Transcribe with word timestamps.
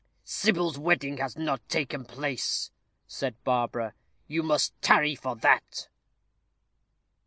"Sybil's 0.23 0.79
wedding 0.79 1.17
has 1.17 1.37
not 1.37 1.61
taken 1.69 2.05
place," 2.05 2.71
said 3.05 3.35
Barbara; 3.43 3.93
"you 4.25 4.41
must 4.41 4.73
tarry 4.81 5.13
for 5.13 5.35
that." 5.35 5.89